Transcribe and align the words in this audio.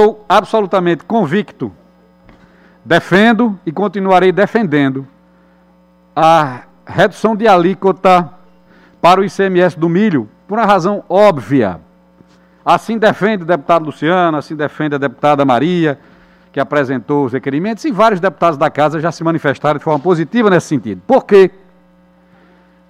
estou 0.00 0.24
absolutamente 0.26 1.04
convicto, 1.04 1.70
defendo 2.82 3.58
e 3.66 3.70
continuarei 3.70 4.32
defendendo 4.32 5.06
a 6.16 6.62
redução 6.86 7.36
de 7.36 7.46
alíquota 7.46 8.30
para 9.00 9.20
o 9.20 9.24
ICMS 9.24 9.78
do 9.78 9.88
milho, 9.88 10.28
por 10.48 10.58
uma 10.58 10.66
razão 10.66 11.04
óbvia. 11.06 11.80
Assim 12.64 12.96
defende 12.96 13.42
o 13.42 13.46
deputado 13.46 13.84
Luciano, 13.84 14.38
assim 14.38 14.56
defende 14.56 14.94
a 14.94 14.98
deputada 14.98 15.44
Maria, 15.44 15.98
que 16.50 16.58
apresentou 16.58 17.26
os 17.26 17.32
requerimentos, 17.32 17.84
e 17.84 17.92
vários 17.92 18.20
deputados 18.20 18.56
da 18.56 18.70
casa 18.70 19.00
já 19.00 19.12
se 19.12 19.22
manifestaram 19.22 19.78
de 19.78 19.84
forma 19.84 20.00
positiva 20.00 20.48
nesse 20.48 20.68
sentido. 20.68 21.02
Por 21.06 21.24
quê? 21.24 21.50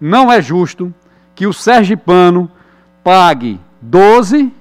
Não 0.01 0.31
é 0.31 0.41
justo 0.41 0.95
que 1.35 1.47
o 1.47 1.53
sergipano 1.53 2.51
pague 3.03 3.61
12 3.81 4.60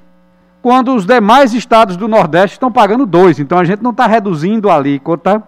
quando 0.61 0.93
os 0.93 1.05
demais 1.05 1.53
estados 1.53 1.95
do 1.95 2.07
Nordeste 2.07 2.55
estão 2.55 2.71
pagando 2.71 3.05
2. 3.05 3.39
Então 3.39 3.57
a 3.57 3.63
gente 3.63 3.81
não 3.81 3.91
está 3.91 4.07
reduzindo 4.07 4.69
a 4.69 4.75
alíquota 4.75 5.41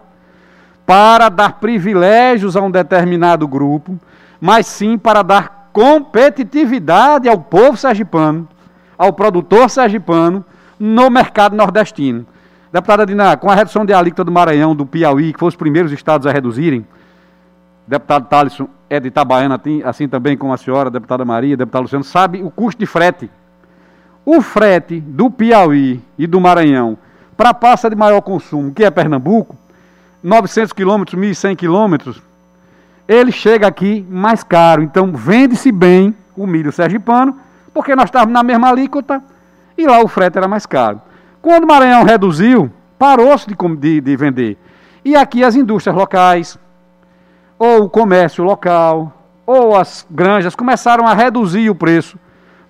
para 0.86 1.28
dar 1.28 1.54
privilégios 1.54 2.56
a 2.56 2.60
um 2.60 2.70
determinado 2.70 3.46
grupo, 3.46 3.98
mas 4.40 4.66
sim 4.66 4.98
para 4.98 5.22
dar 5.22 5.70
competitividade 5.72 7.28
ao 7.28 7.38
povo 7.38 7.76
sergipano, 7.76 8.48
ao 8.98 9.12
produtor 9.12 9.70
sergipano, 9.70 10.44
no 10.78 11.08
mercado 11.08 11.56
nordestino. 11.56 12.26
Deputada 12.72 13.06
Dina, 13.06 13.36
com 13.36 13.50
a 13.50 13.54
redução 13.54 13.84
de 13.84 13.92
alíquota 13.92 14.24
do 14.24 14.32
Maranhão, 14.32 14.74
do 14.74 14.86
Piauí, 14.86 15.32
que 15.32 15.38
foram 15.38 15.48
os 15.48 15.56
primeiros 15.56 15.92
estados 15.92 16.26
a 16.26 16.32
reduzirem, 16.32 16.86
deputado 17.86 18.26
Thaleson 18.28 18.66
é 18.88 18.98
de 18.98 19.08
Itabaiana, 19.08 19.60
assim 19.84 20.08
também 20.08 20.36
como 20.36 20.52
a 20.52 20.56
senhora, 20.56 20.90
deputada 20.90 21.24
Maria, 21.24 21.56
deputado 21.56 21.82
Luciano, 21.82 22.04
sabe 22.04 22.42
o 22.42 22.50
custo 22.50 22.78
de 22.78 22.86
frete. 22.86 23.30
O 24.24 24.40
frete 24.40 25.00
do 25.00 25.30
Piauí 25.30 26.00
e 26.16 26.26
do 26.26 26.40
Maranhão 26.40 26.96
para 27.36 27.50
a 27.50 27.54
pasta 27.54 27.90
de 27.90 27.96
maior 27.96 28.20
consumo, 28.20 28.72
que 28.72 28.84
é 28.84 28.90
Pernambuco, 28.90 29.56
900 30.22 30.72
quilômetros, 30.72 31.20
1.100 31.20 31.56
quilômetros, 31.56 32.22
ele 33.08 33.32
chega 33.32 33.66
aqui 33.66 34.06
mais 34.08 34.44
caro. 34.44 34.82
Então, 34.82 35.12
vende-se 35.12 35.72
bem 35.72 36.14
o 36.36 36.46
milho 36.46 36.70
sergipano, 36.70 37.36
porque 37.74 37.96
nós 37.96 38.04
estávamos 38.04 38.32
na 38.32 38.42
mesma 38.42 38.68
alíquota 38.68 39.22
e 39.76 39.86
lá 39.86 40.00
o 40.00 40.08
frete 40.08 40.38
era 40.38 40.46
mais 40.46 40.66
caro. 40.66 41.00
Quando 41.40 41.64
o 41.64 41.66
Maranhão 41.66 42.04
reduziu, 42.04 42.70
parou-se 42.98 43.46
de, 43.48 43.56
de, 43.76 44.00
de 44.00 44.16
vender. 44.16 44.56
E 45.04 45.16
aqui 45.16 45.42
as 45.42 45.56
indústrias 45.56 45.96
locais, 45.96 46.56
ou 47.58 47.84
o 47.84 47.90
comércio 47.90 48.44
local, 48.44 49.12
ou 49.44 49.76
as 49.76 50.06
granjas 50.08 50.54
começaram 50.54 51.06
a 51.06 51.14
reduzir 51.14 51.68
o 51.68 51.74
preço 51.74 52.16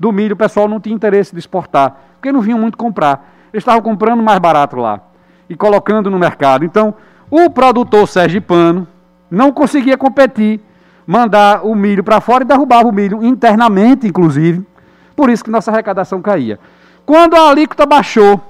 do 0.02 0.10
milho. 0.10 0.34
O 0.34 0.36
pessoal 0.36 0.66
não 0.66 0.80
tinha 0.80 0.94
interesse 0.94 1.32
de 1.32 1.38
exportar, 1.38 1.96
porque 2.14 2.32
não 2.32 2.40
vinham 2.40 2.58
muito 2.58 2.76
comprar. 2.76 3.32
Eles 3.52 3.62
estavam 3.62 3.80
comprando 3.80 4.20
mais 4.20 4.40
barato 4.40 4.76
lá 4.76 5.00
e 5.48 5.54
colocando 5.54 6.10
no 6.10 6.18
mercado. 6.18 6.64
Então, 6.64 6.92
o 7.30 7.48
produtor 7.48 8.08
sergipano 8.08 8.88
não 9.30 9.52
conseguia 9.52 9.96
competir, 9.96 10.60
mandar 11.06 11.64
o 11.64 11.72
milho 11.76 12.02
para 12.02 12.20
fora 12.20 12.42
e 12.42 12.46
derrubava 12.46 12.88
o 12.88 12.92
milho 12.92 13.22
internamente, 13.22 14.08
inclusive. 14.08 14.66
Por 15.14 15.30
isso 15.30 15.44
que 15.44 15.50
nossa 15.50 15.70
arrecadação 15.70 16.20
caía. 16.20 16.58
Quando 17.06 17.36
a 17.36 17.48
alíquota 17.48 17.86
baixou, 17.86 18.40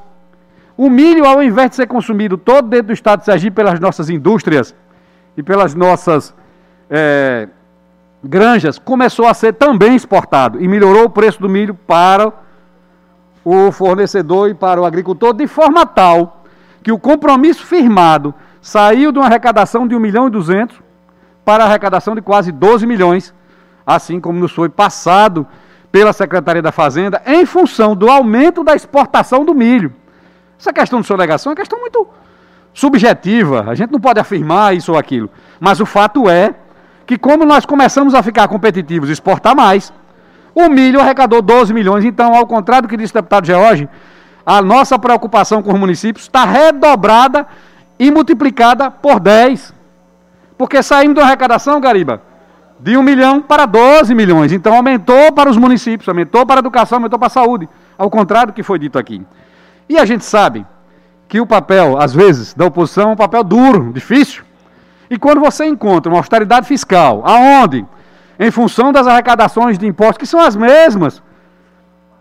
o 0.75 0.89
milho, 0.89 1.27
ao 1.27 1.43
invés 1.43 1.69
de 1.69 1.77
ser 1.77 1.87
consumido 1.87 2.39
todo 2.39 2.67
dentro 2.67 2.87
do 2.87 2.93
estado 2.95 3.21
de 3.21 3.27
Sergipe 3.27 3.57
pelas 3.57 3.79
nossas 3.79 4.09
indústrias 4.09 4.75
e 5.37 5.43
pelas 5.43 5.75
nossas 5.75 6.35
é, 6.89 7.49
granjas, 8.23 8.79
começou 8.79 9.27
a 9.27 9.35
ser 9.35 9.55
também 9.55 9.97
exportado 9.97 10.63
e 10.63 10.69
melhorou 10.69 11.05
o 11.05 11.11
preço 11.11 11.41
do 11.41 11.49
milho 11.49 11.75
para 11.75 12.33
o 13.45 13.73
fornecedor 13.73 14.49
e 14.51 14.55
para 14.55 14.81
o 14.81 14.85
agricultor, 14.85 15.35
de 15.35 15.47
forma 15.47 15.85
tal 15.85 16.45
que 16.83 16.93
o 16.93 16.99
compromisso 16.99 17.65
firmado 17.65 18.35
saiu 18.61 19.11
de 19.11 19.19
uma 19.19 19.27
arrecadação 19.27 19.87
de 19.87 19.95
1 19.95 20.01
milhão 20.01 20.27
e 20.29 20.31
200 20.31 20.81
para 21.45 21.65
a 21.65 21.67
arrecadação 21.67 22.15
de 22.15 22.23
quase 22.23 22.53
12 22.53 22.87
milhões, 22.87 23.35
assim 23.85 24.21
como 24.21 24.39
nos 24.39 24.53
foi 24.53 24.69
passado 24.69 25.47
pela 25.91 26.13
Secretaria 26.13 26.63
da 26.63 26.73
Fazenda, 26.73 27.21
em 27.27 27.45
função 27.45 27.95
do 27.95 28.09
aumento 28.09 28.63
da 28.63 28.75
exportação 28.75 29.45
do 29.45 29.55
milho. 29.55 29.93
Essa 30.59 30.73
questão 30.73 31.01
de 31.01 31.07
sonegação 31.07 31.51
é 31.51 31.53
uma 31.53 31.57
questão 31.57 31.81
muito 31.81 32.07
subjetiva, 32.73 33.65
a 33.69 33.75
gente 33.75 33.91
não 33.91 34.01
pode 34.01 34.21
afirmar 34.21 34.75
isso 34.75 34.93
ou 34.93 34.99
aquilo. 34.99 35.29
Mas 35.61 35.81
o 35.81 35.87
fato 35.87 36.31
é 36.31 36.55
que, 37.07 37.19
como 37.19 37.45
nós 37.45 37.67
começamos 37.67 38.15
a 38.15 38.23
ficar 38.23 38.49
competitivos 38.49 39.09
e 39.09 39.13
exportar 39.13 39.55
mais, 39.55 39.93
o 40.55 40.69
milho 40.69 41.01
arrecadou 41.01 41.41
12 41.41 41.73
milhões. 41.73 42.05
Então, 42.05 42.35
ao 42.35 42.47
contrário 42.47 42.87
do 42.87 42.91
que 42.91 42.97
disse 42.97 43.13
o 43.13 43.15
deputado 43.15 43.47
George, 43.47 43.89
a 44.45 44.61
nossa 44.61 44.99
preocupação 44.99 45.63
com 45.63 45.73
os 45.73 45.79
municípios 45.79 46.25
está 46.25 46.45
redobrada 46.45 47.47
e 47.99 48.11
multiplicada 48.11 48.91
por 48.91 49.21
10. 49.21 49.73
Porque 50.59 50.83
saímos 50.83 51.17
da 51.17 51.23
arrecadação, 51.23 51.81
Gariba, 51.81 52.23
de 52.79 52.97
1 52.97 53.03
milhão 53.03 53.41
para 53.41 53.67
12 53.67 54.15
milhões. 54.15 54.53
Então 54.53 54.75
aumentou 54.75 55.33
para 55.33 55.49
os 55.49 55.57
municípios, 55.57 56.09
aumentou 56.09 56.45
para 56.45 56.57
a 56.57 56.61
educação, 56.61 56.97
aumentou 56.99 57.19
para 57.19 57.29
a 57.29 57.31
saúde. 57.31 57.69
Ao 57.97 58.11
contrário 58.11 58.49
do 58.49 58.55
que 58.55 58.63
foi 58.63 58.79
dito 58.79 58.99
aqui. 58.99 59.25
E 59.89 59.99
a 59.99 60.05
gente 60.05 60.25
sabe 60.25 60.67
que 61.29 61.41
o 61.41 61.47
papel, 61.47 61.99
às 61.99 62.13
vezes, 62.13 62.55
da 62.55 62.67
oposição 62.67 63.11
é 63.11 63.13
um 63.13 63.17
papel 63.17 63.43
duro, 63.43 63.93
difícil. 63.93 64.45
E 65.13 65.19
quando 65.19 65.43
você 65.43 65.67
encontra 65.67 66.11
uma 66.11 66.21
austeridade 66.21 66.67
fiscal, 66.67 67.23
aonde, 67.27 67.85
em 68.41 68.51
função 68.51 68.91
das 68.91 69.07
arrecadações 69.07 69.79
de 69.79 69.87
impostos, 69.87 70.17
que 70.17 70.25
são 70.25 70.41
as 70.41 70.57
mesmas 70.57 71.23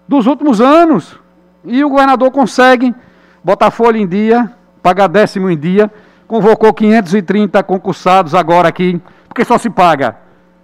dos 0.06 0.28
últimos 0.28 0.60
anos, 0.60 1.18
e 1.64 1.86
o 1.86 1.90
governador 1.90 2.30
consegue 2.32 2.94
botar 3.42 3.72
folha 3.72 3.98
em 3.98 4.06
dia, 4.06 4.52
pagar 4.84 5.08
décimo 5.08 5.50
em 5.50 5.58
dia, 5.58 5.90
convocou 6.28 6.74
530 6.74 7.64
concursados 7.64 8.36
agora 8.36 8.68
aqui, 8.68 9.02
porque 9.30 9.46
só 9.46 9.58
se 9.58 9.70
paga 9.70 10.18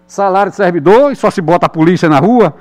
salário 0.05 0.49
de 0.49 0.57
servidor 0.57 1.13
e 1.13 1.15
só 1.15 1.31
se 1.31 1.39
bota 1.41 1.67
a 1.67 1.69
polícia 1.69 2.09
na 2.09 2.19
rua 2.19 2.53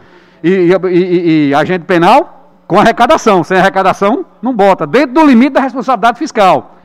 e, 0.44 0.48
e, 0.48 0.96
e, 0.96 1.48
e 1.48 1.54
agente 1.56 1.84
penal 1.84 2.52
com 2.68 2.78
arrecadação. 2.78 3.42
Sem 3.42 3.58
arrecadação, 3.58 4.24
não 4.40 4.54
bota. 4.54 4.86
Dentro 4.86 5.14
do 5.14 5.26
limite 5.26 5.54
da 5.54 5.60
responsabilidade 5.60 6.20
fiscal. 6.20 6.75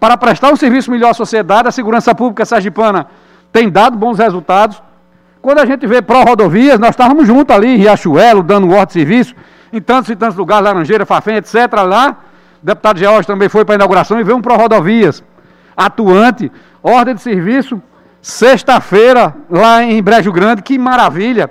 Para 0.00 0.16
prestar 0.16 0.52
um 0.52 0.56
serviço 0.56 0.90
melhor 0.90 1.10
à 1.10 1.14
sociedade, 1.14 1.68
a 1.68 1.72
segurança 1.72 2.14
pública 2.14 2.44
sergipana 2.44 3.06
tem 3.52 3.68
dado 3.68 3.96
bons 3.96 4.18
resultados. 4.18 4.80
Quando 5.42 5.58
a 5.58 5.66
gente 5.66 5.86
vê 5.86 6.00
pró-rodovias, 6.00 6.78
nós 6.78 6.90
estávamos 6.90 7.26
juntos 7.26 7.54
ali 7.54 7.74
em 7.74 7.76
Riachuelo, 7.76 8.42
dando 8.42 8.68
ordem 8.68 8.86
de 8.86 8.92
serviço, 8.92 9.34
em 9.72 9.80
tantos 9.80 10.10
e 10.10 10.16
tantos 10.16 10.36
lugares, 10.36 10.64
Laranjeira, 10.64 11.04
Fafém, 11.04 11.36
etc. 11.36 11.54
Lá, 11.84 12.16
o 12.62 12.66
deputado 12.66 12.98
George 12.98 13.26
também 13.26 13.48
foi 13.48 13.64
para 13.64 13.74
a 13.74 13.76
inauguração 13.76 14.20
e 14.20 14.24
veio 14.24 14.36
um 14.36 14.42
pró-rodovias 14.42 15.22
atuante, 15.76 16.50
ordem 16.82 17.14
de 17.14 17.22
serviço, 17.22 17.80
sexta-feira, 18.20 19.34
lá 19.50 19.82
em 19.82 20.02
Brejo 20.02 20.32
Grande, 20.32 20.62
que 20.62 20.78
maravilha, 20.78 21.50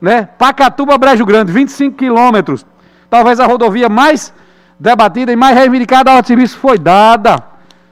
né? 0.00 0.28
Pacatuba, 0.38 0.98
Brejo 0.98 1.24
Grande, 1.24 1.52
25 1.52 1.96
quilômetros, 1.96 2.66
talvez 3.08 3.38
a 3.38 3.46
rodovia 3.46 3.88
mais 3.88 4.32
debatida 4.78 5.32
e 5.32 5.36
mais 5.36 5.56
reivindicada 5.56 6.10
ao 6.10 6.24
serviço 6.24 6.58
foi 6.58 6.78
dada. 6.78 7.49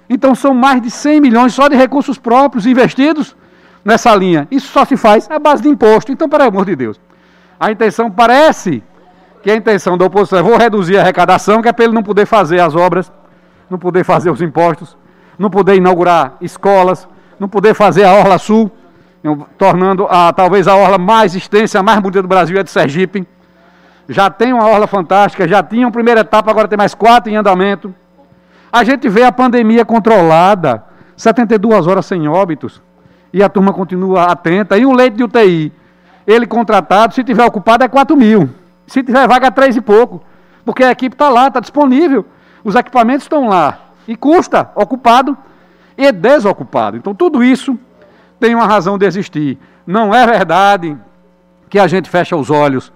Então 0.09 0.35
são 0.35 0.55
mais 0.55 0.81
de 0.81 0.91
100 0.91 1.21
milhões 1.21 1.53
só 1.53 1.69
de 1.69 1.77
recursos 1.77 2.19
próprios 2.19 2.67
investidos 2.67 3.37
nessa 3.85 4.15
linha. 4.15 4.49
Isso 4.51 4.69
só 4.69 4.85
se 4.85 4.97
faz 4.97 5.31
à 5.31 5.39
base 5.39 5.63
de 5.63 5.69
imposto. 5.69 6.11
Então, 6.11 6.29
pelo 6.29 6.45
amor 6.45 6.65
de 6.65 6.75
Deus. 6.75 7.01
A 7.61 7.71
intenção 7.71 8.11
parece 8.11 8.83
que 9.43 9.51
a 9.51 9.57
intenção 9.57 9.99
da 9.99 10.05
oposição 10.05 10.39
é 10.39 10.43
vou 10.43 10.57
reduzir 10.57 10.97
a 10.97 11.01
arrecadação, 11.01 11.61
que 11.61 11.69
é 11.69 11.73
para 11.73 11.85
ele 11.85 11.95
não 11.95 12.03
poder 12.03 12.27
fazer 12.27 12.61
as 12.61 12.75
obras, 12.75 13.13
não 13.69 13.79
poder 13.79 14.05
fazer 14.05 14.31
os 14.31 14.41
impostos, 14.41 14.97
não 15.39 15.51
poder 15.51 15.77
inaugurar 15.77 16.37
escolas, 16.41 17.09
não 17.39 17.49
poder 17.49 17.75
fazer 17.75 18.05
a 18.05 18.13
Orla 18.13 18.39
Sul, 18.39 18.71
tornando 19.57 20.07
a, 20.09 20.33
talvez 20.33 20.67
a 20.69 20.75
orla 20.75 20.97
mais 20.97 21.35
extensa, 21.35 21.81
a 21.81 21.83
mais 21.83 21.99
bonita 21.99 22.23
do 22.23 22.29
Brasil, 22.29 22.59
é 22.59 22.63
de 22.63 22.71
Sergipe 22.71 23.27
já 24.09 24.31
tem 24.31 24.53
uma 24.53 24.67
orla 24.67 24.87
fantástica, 24.87 25.47
já 25.47 25.63
tinha 25.63 25.87
uma 25.87 25.93
primeira 25.93 26.21
etapa, 26.21 26.51
agora 26.51 26.67
tem 26.67 26.79
mais 26.79 26.95
quatro 26.95 27.31
em 27.31 27.37
andamento. 27.37 27.95
A 28.73 28.85
gente 28.85 29.09
vê 29.09 29.25
a 29.25 29.33
pandemia 29.33 29.85
controlada, 29.85 30.85
72 31.17 31.87
horas 31.87 32.07
sem 32.07 32.29
óbitos, 32.29 32.83
e 33.33 33.43
a 33.43 33.49
turma 33.49 33.73
continua 33.73 34.25
atenta. 34.25 34.77
E 34.79 34.85
um 34.85 34.95
leite 34.95 35.17
de 35.17 35.25
UTI, 35.25 35.73
ele 36.27 36.47
contratado, 36.47 37.15
se 37.15 37.25
tiver 37.25 37.45
ocupado 37.45 37.85
é 37.85 37.89
4 37.89 38.17
mil. 38.17 38.51
Se 38.87 39.03
tiver 39.03 39.27
vaga, 39.27 39.49
é 39.49 39.51
3 39.51 39.77
e 39.77 39.81
pouco. 39.81 40.23
Porque 40.65 40.85
a 40.85 40.91
equipe 40.91 41.15
está 41.15 41.29
lá, 41.29 41.49
está 41.49 41.61
disponível. 41.61 42.27
Os 42.63 42.75
equipamentos 42.75 43.25
estão 43.25 43.49
lá. 43.49 43.79
E 44.07 44.17
custa 44.17 44.71
ocupado 44.75 45.37
e 45.97 46.11
desocupado. 46.13 46.97
Então, 46.97 47.15
tudo 47.15 47.43
isso 47.43 47.79
tem 48.39 48.55
uma 48.55 48.67
razão 48.67 48.99
de 48.99 49.07
existir. 49.07 49.59
Não 49.87 50.15
é 50.15 50.27
verdade 50.27 50.97
que 51.69 51.79
a 51.79 51.87
gente 51.87 52.09
fecha 52.09 52.37
os 52.37 52.51
olhos 52.51 52.93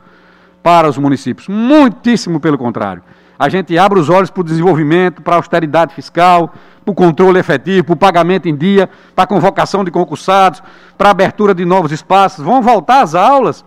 para 0.62 0.88
os 0.88 0.96
municípios. 0.96 1.48
Muitíssimo 1.48 2.40
pelo 2.40 2.56
contrário. 2.56 3.02
A 3.38 3.48
gente 3.48 3.76
abre 3.76 3.98
os 3.98 4.08
olhos 4.08 4.30
para 4.30 4.40
o 4.40 4.44
desenvolvimento, 4.44 5.22
para 5.22 5.34
a 5.34 5.38
austeridade 5.38 5.94
fiscal, 5.94 6.52
para 6.84 6.92
o 6.92 6.94
controle 6.94 7.38
efetivo, 7.38 7.84
para 7.84 7.94
o 7.94 7.96
pagamento 7.96 8.48
em 8.48 8.56
dia, 8.56 8.88
para 9.14 9.24
a 9.24 9.26
convocação 9.26 9.84
de 9.84 9.90
concursados, 9.90 10.62
para 10.96 11.08
a 11.08 11.10
abertura 11.10 11.54
de 11.54 11.64
novos 11.64 11.92
espaços. 11.92 12.44
Vão 12.44 12.62
voltar 12.62 13.02
às 13.02 13.14
aulas. 13.14 13.64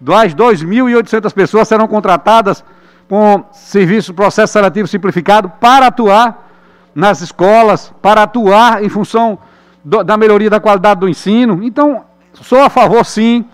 Das 0.00 0.34
2.800 0.34 1.32
pessoas 1.32 1.68
serão 1.68 1.86
contratadas 1.86 2.64
com 3.08 3.44
serviço 3.52 4.14
processo 4.14 4.52
seletivo 4.52 4.88
simplificado 4.88 5.50
para 5.60 5.88
atuar 5.88 6.48
nas 6.94 7.20
escolas, 7.20 7.92
para 8.00 8.22
atuar 8.22 8.82
em 8.82 8.88
função 8.88 9.38
do, 9.84 10.02
da 10.02 10.16
melhoria 10.16 10.50
da 10.50 10.60
qualidade 10.60 11.00
do 11.00 11.08
ensino. 11.08 11.62
Então, 11.62 12.04
sou 12.34 12.60
a 12.60 12.70
favor, 12.70 13.04
sim, 13.04 13.44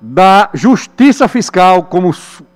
da 0.00 0.50
justiça 0.52 1.26
fiscal 1.28 1.84
como 1.84 2.12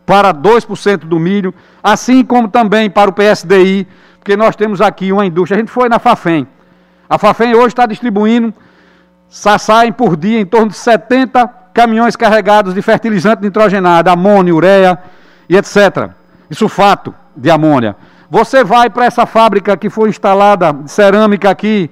para 0.09 0.33
2% 0.33 1.01
do 1.01 1.19
milho, 1.19 1.53
assim 1.83 2.25
como 2.25 2.49
também 2.49 2.89
para 2.89 3.11
o 3.11 3.13
PSDI, 3.13 3.87
porque 4.19 4.39
nós 4.39 4.57
temos 4.57 4.81
aqui 4.81 5.13
uma 5.13 5.27
indústria. 5.27 5.57
A 5.57 5.61
gente 5.61 5.71
foi 5.71 5.87
na 5.87 5.99
Fafem. 5.99 6.49
A 7.11 7.19
Fafem 7.19 7.55
hoje 7.55 7.67
está 7.67 7.85
distribuindo, 7.85 8.55
saem 9.29 9.93
por 9.93 10.17
dia 10.17 10.41
em 10.41 10.47
torno 10.47 10.69
de 10.69 10.77
70 10.77 11.47
caminhões 11.75 12.17
carregados 12.17 12.73
de 12.73 12.81
fertilizante 12.81 13.43
nitrogenado, 13.43 14.09
amônia, 14.09 14.55
ureia 14.55 14.99
e 15.47 15.55
etc. 15.55 16.09
E 16.51 16.55
sulfato 16.55 17.15
de 17.37 17.51
amônia. 17.51 17.95
Você 18.31 18.65
vai 18.65 18.89
para 18.89 19.05
essa 19.05 19.27
fábrica 19.27 19.77
que 19.77 19.91
foi 19.91 20.09
instalada 20.09 20.73
de 20.73 20.91
cerâmica 20.91 21.51
aqui 21.51 21.91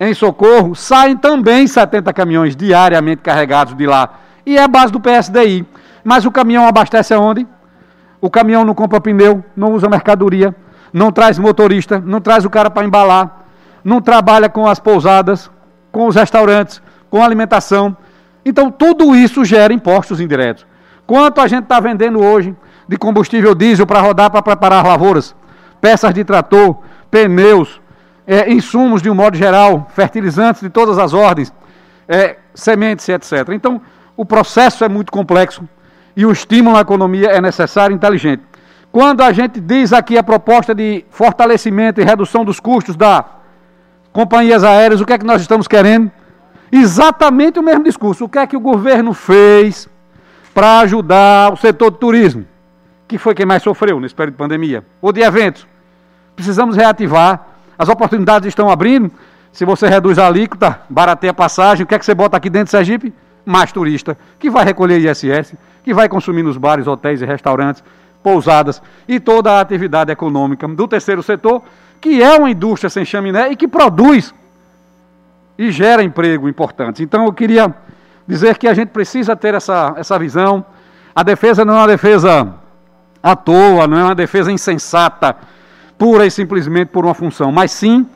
em 0.00 0.14
Socorro, 0.14 0.74
saem 0.74 1.18
também 1.18 1.66
70 1.66 2.14
caminhões 2.14 2.56
diariamente 2.56 3.20
carregados 3.20 3.76
de 3.76 3.86
lá. 3.86 4.20
E 4.46 4.56
é 4.56 4.62
a 4.62 4.68
base 4.68 4.90
do 4.90 4.98
PSDI. 4.98 5.66
Mas 6.04 6.24
o 6.24 6.30
caminhão 6.30 6.66
abastece 6.66 7.14
aonde? 7.14 7.46
O 8.20 8.30
caminhão 8.30 8.64
não 8.64 8.74
compra 8.74 9.00
pneu, 9.00 9.44
não 9.56 9.72
usa 9.72 9.88
mercadoria, 9.88 10.54
não 10.92 11.10
traz 11.10 11.38
motorista, 11.38 12.00
não 12.00 12.20
traz 12.20 12.44
o 12.44 12.50
cara 12.50 12.70
para 12.70 12.86
embalar, 12.86 13.44
não 13.84 14.00
trabalha 14.00 14.48
com 14.48 14.66
as 14.66 14.78
pousadas, 14.78 15.50
com 15.90 16.06
os 16.06 16.14
restaurantes, 16.14 16.82
com 17.10 17.20
a 17.22 17.24
alimentação. 17.24 17.96
Então, 18.44 18.70
tudo 18.70 19.14
isso 19.14 19.44
gera 19.44 19.72
impostos 19.72 20.20
indiretos. 20.20 20.66
Quanto 21.06 21.40
a 21.40 21.48
gente 21.48 21.64
está 21.64 21.80
vendendo 21.80 22.20
hoje 22.20 22.54
de 22.88 22.96
combustível 22.96 23.54
diesel 23.54 23.86
para 23.86 24.00
rodar 24.00 24.30
para 24.30 24.42
preparar 24.42 24.86
lavouras, 24.86 25.34
peças 25.80 26.14
de 26.14 26.24
trator, 26.24 26.78
pneus, 27.10 27.80
é, 28.26 28.52
insumos 28.52 29.02
de 29.02 29.10
um 29.10 29.14
modo 29.14 29.36
geral, 29.36 29.88
fertilizantes 29.94 30.62
de 30.62 30.70
todas 30.70 30.98
as 30.98 31.12
ordens, 31.12 31.52
é, 32.08 32.36
sementes, 32.54 33.08
etc. 33.08 33.48
Então, 33.50 33.80
o 34.16 34.24
processo 34.24 34.84
é 34.84 34.88
muito 34.88 35.10
complexo 35.10 35.68
e 36.16 36.26
o 36.26 36.32
estímulo 36.32 36.76
à 36.76 36.80
economia 36.80 37.28
é 37.28 37.40
necessário 37.40 37.94
e 37.94 37.96
inteligente. 37.96 38.42
Quando 38.90 39.22
a 39.22 39.32
gente 39.32 39.60
diz 39.60 39.92
aqui 39.92 40.18
a 40.18 40.22
proposta 40.22 40.74
de 40.74 41.04
fortalecimento 41.10 42.00
e 42.00 42.04
redução 42.04 42.44
dos 42.44 42.60
custos 42.60 42.94
da 42.94 43.24
companhias 44.12 44.62
aéreas, 44.62 45.00
o 45.00 45.06
que 45.06 45.14
é 45.14 45.18
que 45.18 45.24
nós 45.24 45.40
estamos 45.40 45.66
querendo? 45.66 46.10
Exatamente 46.70 47.58
o 47.58 47.62
mesmo 47.62 47.84
discurso. 47.84 48.24
O 48.24 48.28
que 48.28 48.38
é 48.38 48.46
que 48.46 48.56
o 48.56 48.60
governo 48.60 49.14
fez 49.14 49.88
para 50.52 50.80
ajudar 50.80 51.52
o 51.52 51.56
setor 51.56 51.90
do 51.90 51.96
turismo, 51.96 52.46
que 53.08 53.16
foi 53.16 53.34
quem 53.34 53.46
mais 53.46 53.62
sofreu 53.62 53.98
nesse 53.98 54.14
período 54.14 54.34
de 54.34 54.38
pandemia, 54.38 54.84
ou 55.00 55.12
de 55.12 55.22
eventos? 55.22 55.66
Precisamos 56.36 56.76
reativar 56.76 57.46
as 57.78 57.88
oportunidades 57.88 58.46
estão 58.46 58.70
abrindo. 58.70 59.10
Se 59.52 59.64
você 59.64 59.88
reduz 59.88 60.18
a 60.18 60.26
alíquota, 60.26 60.80
barateia 60.88 61.30
a 61.30 61.34
passagem, 61.34 61.84
o 61.84 61.86
que 61.86 61.94
é 61.94 61.98
que 61.98 62.04
você 62.04 62.14
bota 62.14 62.36
aqui 62.36 62.48
dentro 62.48 62.66
de 62.66 62.70
Sergipe? 62.70 63.12
Mais 63.44 63.72
turista, 63.72 64.16
que 64.38 64.48
vai 64.48 64.64
recolher 64.64 64.98
ISS, 64.98 65.54
que 65.82 65.92
vai 65.92 66.08
consumir 66.08 66.42
nos 66.42 66.56
bares, 66.56 66.86
hotéis 66.86 67.22
e 67.22 67.26
restaurantes, 67.26 67.82
pousadas 68.22 68.80
e 69.08 69.18
toda 69.18 69.52
a 69.52 69.60
atividade 69.60 70.12
econômica 70.12 70.66
do 70.68 70.86
terceiro 70.86 71.22
setor, 71.22 71.62
que 72.00 72.22
é 72.22 72.36
uma 72.36 72.50
indústria 72.50 72.88
sem 72.88 73.04
chaminé 73.04 73.50
e 73.50 73.56
que 73.56 73.66
produz 73.66 74.32
e 75.58 75.70
gera 75.70 76.02
emprego 76.02 76.48
importante. 76.48 77.02
Então 77.02 77.24
eu 77.24 77.32
queria 77.32 77.74
dizer 78.26 78.58
que 78.58 78.68
a 78.68 78.74
gente 78.74 78.88
precisa 78.88 79.36
ter 79.36 79.54
essa, 79.54 79.94
essa 79.96 80.18
visão. 80.18 80.64
A 81.14 81.22
defesa 81.22 81.64
não 81.64 81.74
é 81.74 81.78
uma 81.78 81.88
defesa 81.88 82.54
à 83.22 83.36
toa, 83.36 83.86
não 83.86 83.98
é 83.98 84.04
uma 84.04 84.14
defesa 84.14 84.50
insensata 84.50 85.36
pura 85.98 86.26
e 86.26 86.30
simplesmente 86.30 86.88
por 86.88 87.04
uma 87.04 87.14
função, 87.14 87.52
mas 87.52 87.70
sim 87.70 88.06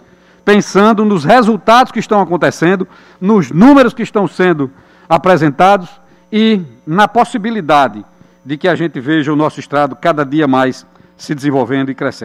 pensando 0.44 1.04
nos 1.04 1.24
resultados 1.24 1.92
que 1.92 1.98
estão 1.98 2.20
acontecendo, 2.20 2.86
nos 3.20 3.50
números 3.50 3.92
que 3.92 4.02
estão 4.02 4.26
sendo 4.26 4.70
apresentados 5.08 5.88
e 6.30 6.62
na 6.86 7.06
possibilidade 7.06 8.04
de 8.44 8.56
que 8.56 8.68
a 8.68 8.74
gente 8.74 9.00
veja 9.00 9.32
o 9.32 9.36
nosso 9.36 9.60
Estado 9.60 9.96
cada 9.96 10.24
dia 10.24 10.46
mais 10.46 10.86
se 11.16 11.34
desenvolvendo 11.34 11.90
e 11.90 11.94
crescendo. 11.94 12.24